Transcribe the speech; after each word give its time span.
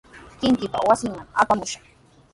Kikinpa 0.39 0.77
wasinmanmi 0.87 1.31
apamaashun. 1.41 1.83